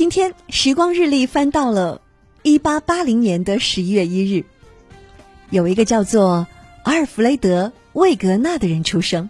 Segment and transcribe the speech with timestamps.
[0.00, 2.00] 今天时光日历翻到了
[2.42, 4.46] 一八八零年的十一月一日，
[5.50, 6.46] 有一个叫做
[6.84, 9.28] 阿尔弗雷德·魏格纳的人出生。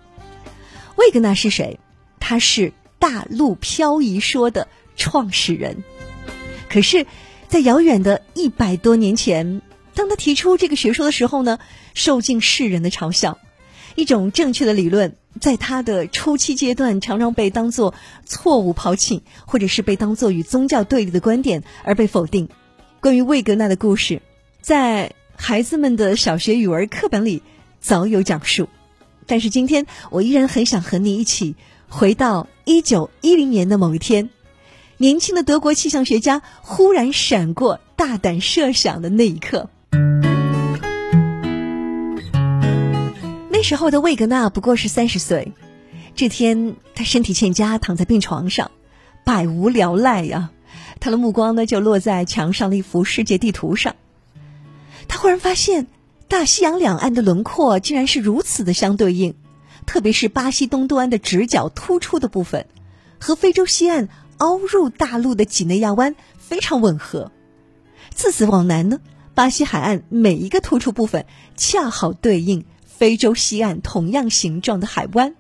[0.95, 1.81] 魏格纳是谁？
[2.21, 5.83] 他是大陆漂移说的创始人。
[6.69, 7.05] 可是，
[7.49, 9.63] 在遥远的一百多年前，
[9.97, 11.59] 当他提出这个学说的时候呢，
[11.95, 13.39] 受尽世人的嘲笑。
[13.95, 22.49] 一种正确的理论，在他的初期阶段，常常被当作错误抛弃，或者是被当作与宗教对立的观点而被否定。
[23.01, 24.23] 关于魏格纳的故事，
[24.61, 27.43] 在孩子们的小学语文课本里
[27.81, 28.69] 早有讲述。
[29.27, 31.55] 但是今天，我依然很想和你一起
[31.89, 34.31] 回到一九一零年的某一天，
[34.97, 39.71] 年轻的德国气象学家忽然闪过大胆设想的那一刻。
[43.71, 45.53] 时候的魏格纳不过是三十岁，
[46.17, 48.73] 这天他身体欠佳，躺在病床上，
[49.25, 50.51] 百无聊赖呀。
[50.99, 53.95] 他的目光呢就落在墙上的一幅世界地图上。
[55.07, 55.87] 他忽然发现，
[56.27, 59.37] 大西洋两岸的轮廓竟然是如此的相对应，
[59.87, 62.67] 特别是巴西东端的直角突出的部分，
[63.21, 64.09] 和非洲西岸
[64.39, 67.31] 凹入大陆的几内亚湾非常吻合。
[68.13, 68.99] 自此往南呢，
[69.37, 71.25] 巴西海岸每一个突出部分
[71.57, 72.65] 恰好对应。
[73.01, 75.35] 非洲西岸同样形状的海湾，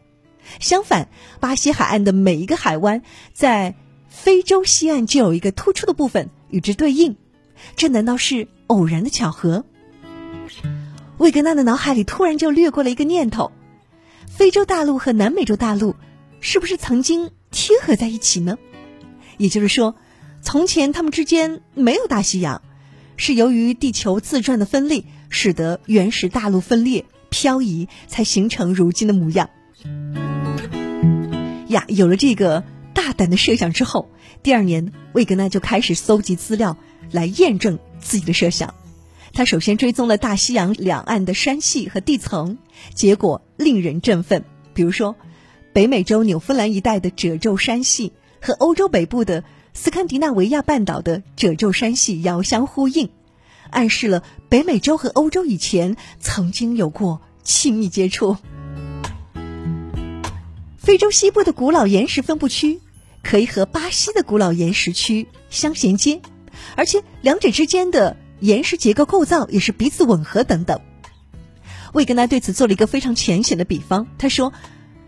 [0.61, 3.03] 相反，巴西海岸的每一个海湾
[3.35, 3.75] 在
[4.09, 7.17] 非洲西岸就有一个突出的部分与之对应，
[7.77, 9.67] 这难道是偶然的巧合？
[11.19, 13.53] 魏格纳的脑海里突然就掠过了一个念头：
[14.27, 15.97] 非洲大陆和南美洲大陆
[16.41, 18.57] 是不是曾经贴合在一起呢？
[19.37, 19.97] 也就是说，
[20.41, 22.63] 从前它们之间没有大西洋，
[23.19, 27.05] 是由于地球自转的分力，使得原始大陆分裂。
[27.31, 29.49] 漂移才形成如今的模样
[31.69, 31.85] 呀！
[31.89, 34.11] 有了这个大胆的设想之后，
[34.43, 36.77] 第二年魏格纳就开始搜集资料
[37.11, 38.75] 来验证自己的设想。
[39.33, 42.59] 他首先追踪了大西洋两岸的山系和地层，
[42.95, 44.45] 结果令人振奋。
[44.75, 45.15] 比如说，
[45.73, 48.13] 北美洲纽芬兰一带的褶皱山系
[48.43, 53.09] 和欧洲北部的斯堪的纳维亚半岛的褶皱山系遥相呼应。
[53.71, 58.37] 暗示了北美洲和欧洲以前曾经有过亲密接触。
[60.77, 62.81] 非洲西部的古老岩石分布区
[63.23, 66.21] 可以和巴西的古老岩石区相衔接，
[66.75, 70.81] 而且两者之间的岩石结构构造也是彼此吻合等等。
[71.93, 74.53] 魏格纳对此做了一个非常浅显的比方，他说：“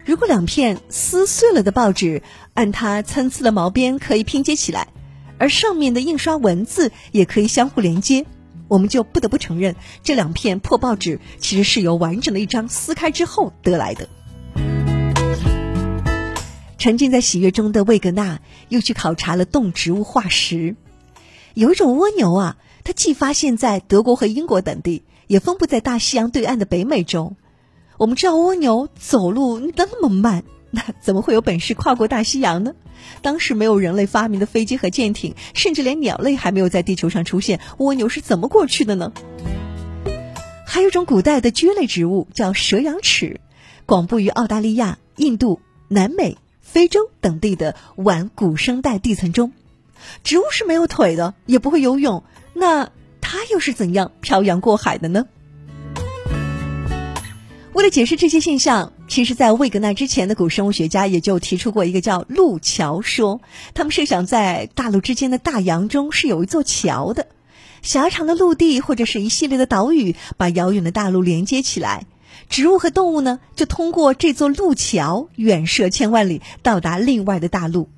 [0.05, 2.22] 如果两片撕碎了的报纸
[2.55, 4.89] 按它参差的毛边可以拼接起来，
[5.39, 8.27] 而上面的印刷文字也可以相互连接。”
[8.72, 14.09] 我们就不得不承认，这两片破报纸其实是由完整的一张撕开之后得来的。
[16.78, 18.41] 沉浸在喜悦中的魏格纳
[18.71, 20.75] 又去考察了动植物化石。
[21.53, 27.37] 有一种蜗牛啊，它既发现在德国和英国等地，也分布在大西洋对岸的北美洲。
[27.99, 32.75] 我们知道蜗牛走路那么慢，那怎么会有本事跨过大西洋呢？
[33.21, 39.12] 当时没有人类发明的飞机和舰艇，甚至连鸟类还没有在地球上出现，蜗牛是怎么过去的呢？
[40.66, 43.41] 还有种古代的蕨类植物叫蛇羊齿，
[43.84, 49.53] 广布于澳大利亚、印度、南美、非洲等地的晚古生代地层中。
[50.25, 52.91] 植物是没有腿的，也不会游泳，那
[53.21, 55.27] 它又是怎样漂洋过海的呢？
[57.75, 63.43] 为了解释这些现象，其实，在魏格纳之前的古生物学家也就提出过一个叫路桥说。
[63.75, 67.27] 他们设想在大陆之间的大洋中是有一座桥的，
[67.83, 72.06] 狭长的陆地或者是一系列的岛屿把遥远的大陆连接起来，
[72.49, 77.91] 植物和动物呢就通过这座路桥远涉千万里到达另外的大陆。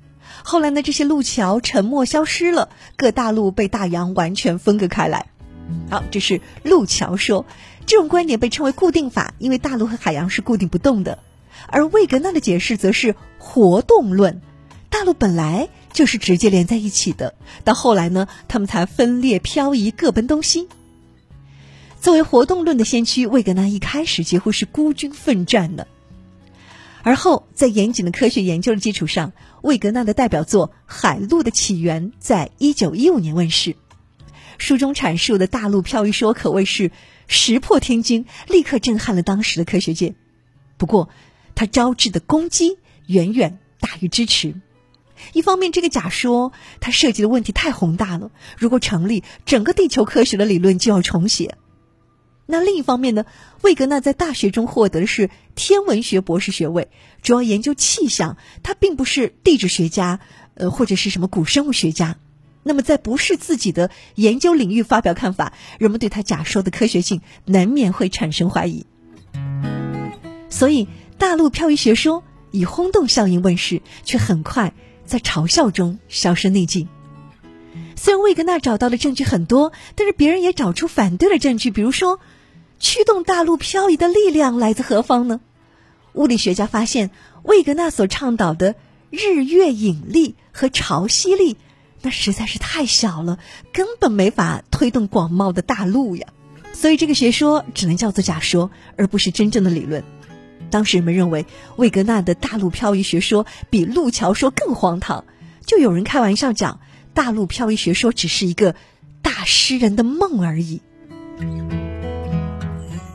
[0.43, 2.67] 后来呢，这些路桥沉没消失了，
[2.97, 5.27] 各大陆被大洋完全分割开来。
[5.89, 7.45] 好，这是路桥说。
[7.85, 11.19] 这种观点被称为固定法，因为大陆和海洋是固定不动的；
[11.67, 14.41] 而魏格纳的解释则是活动论，
[14.89, 20.67] 大陆本来就是直接连在一起的，到后来呢，他们才分裂漂移，各奔东西。
[22.01, 25.87] 作为活动论的先驱，魏格纳一开始几乎是孤军奋战的，
[27.01, 33.75] 而后在严谨的科学研究的基础上，魏格纳的代表作《海陆的起源》在一九一五年问世。
[34.57, 36.91] 书中阐述的大陆漂移说可谓是
[37.27, 40.15] 石破天惊，立刻震撼了当时的科学界。
[40.77, 41.09] 不过，
[41.55, 42.77] 他招致的攻击
[43.07, 44.55] 远远大于支持。
[45.31, 46.51] 一方面，这个假说
[46.81, 51.55] 它涉及的问题太宏大了，如果成立，整个地球科学的理论就要重写。
[52.47, 53.25] 那另一方面呢？
[53.61, 56.89] 魏格纳在大学中获得的是天文学博士学位，
[57.23, 60.19] 主要研究气象，他并不是地质学家，
[60.53, 62.17] 呃，或者是什么古生物学家。
[62.67, 68.87] 那么，在不是自己的研究领域发表看法，人们对他假说的科学性难免会产生怀疑。
[70.49, 70.87] 所以，
[71.19, 74.73] 大陆漂移学说以轰动效应问世，却很快
[75.05, 76.87] 在嘲笑中销声匿迹。
[77.95, 82.19] 虽然魏格纳找到的证据很多，但是别人也找出反对的证据，比如说，
[82.79, 85.39] 驱动大陆漂移的力量来自何方呢？
[86.13, 87.11] 物理学家发现，
[87.43, 88.73] 魏格纳所倡导的
[89.11, 91.57] 日月引力和潮汐力。
[92.05, 93.39] 那实在是太小了，
[93.73, 96.27] 根本没法推动广袤的大陆呀，
[96.71, 100.03] 所以这个学说只能叫做假说，而不是真正的理论。
[100.69, 101.47] 当时人们认为
[101.77, 105.25] 魏格纳的大陆漂移学说比路桥说更荒唐，
[105.65, 106.79] 就有人开玩笑讲，
[107.15, 108.75] 大陆漂移学说只是一个
[109.23, 110.83] 大诗人的梦而已。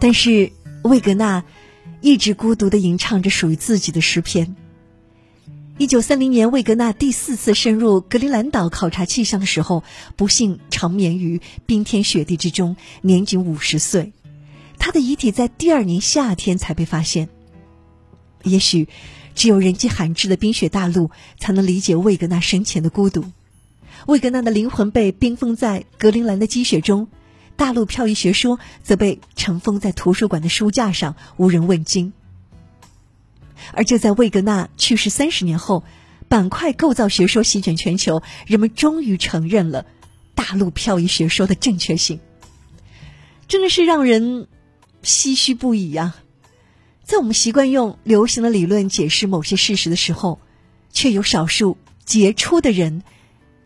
[0.01, 0.51] 但是
[0.83, 1.45] 魏格纳
[2.01, 4.57] 一直孤独的吟唱着属于自己的诗篇。
[5.81, 9.83] 一九三零年，魏格纳第四次深入格陵兰岛考察气象的时候，
[10.15, 14.13] 不幸长眠于冰天雪地之中，年仅五十岁。
[14.79, 17.31] 他的遗体在第二年夏天才被发现。
[18.43, 18.89] 也许，
[19.35, 23.25] 只有人迹罕至的冰雪大陆，才能理解魏格纳生前的孤独。
[24.07, 27.09] 魏格纳的灵魂被冰封在格陵兰的积雪中，
[27.57, 32.13] 大陆漂移学说则被尘封在图书馆的书架上，无人问津。
[33.73, 35.85] 而就在魏格纳去世三十年后，
[36.29, 39.87] 板块构造学说席卷全球，人们终于承认了
[40.35, 42.21] 大陆漂移学说的正确性，
[43.49, 44.47] 真的是让人
[45.03, 46.15] 唏嘘不已呀！
[47.03, 50.41] 在我们习惯用流行的理论解释某些事实的时候，
[50.93, 53.03] 却有少数杰出的人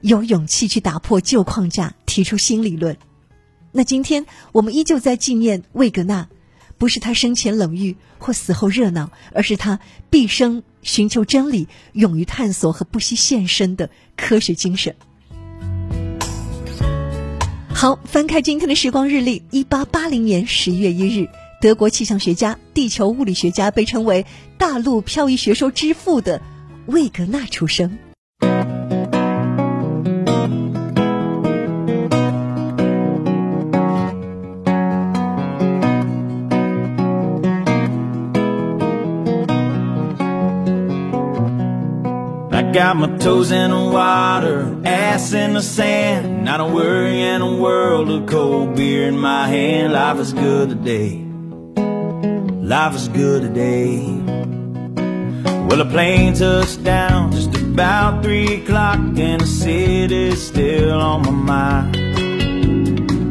[0.00, 2.96] 有勇气去打破旧框架，提出新理论。
[3.72, 6.28] 那今天我们依旧在纪念魏格纳。
[6.78, 9.80] 不是他生前冷遇或死后热闹，而是他
[10.10, 14.94] 毕生寻求真理、勇于探索和不惜献身的科学精神。
[17.72, 21.28] 好，翻开今天的时光日历，一八八零年十一月一日，
[21.60, 24.24] 德国气象学家、地球物理学家，被称为
[24.58, 26.40] 大陆漂移学说之父的
[26.86, 27.98] 魏格纳出生。
[42.74, 46.44] Got my toes in the water, ass in the sand.
[46.44, 49.92] Not a worry in a world of cold beer in my hand.
[49.92, 51.24] Life is good today.
[52.66, 54.00] Life is good today.
[55.68, 61.30] Well, a plane touched down just about three o'clock, and the city's still on my
[61.30, 61.94] mind.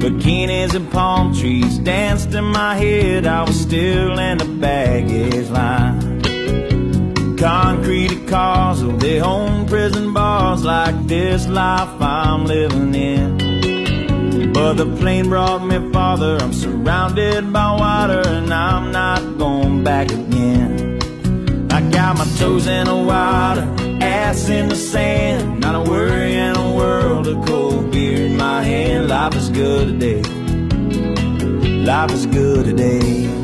[0.02, 3.26] Bikinis and palm trees danced in my head.
[3.26, 6.14] I was still in the baggage line
[7.44, 8.82] concrete cars
[9.24, 14.54] own prison bars like this life I'm living in.
[14.54, 20.12] But the plane brought me farther, I'm surrounded by water and I'm not going back
[20.12, 21.00] again.
[21.72, 23.68] I got my toes in the water,
[24.02, 28.62] ass in the sand, not a worry in the world a cold beer in my
[28.62, 29.08] hand.
[29.08, 30.22] Life is good today,
[31.84, 33.43] life is good today.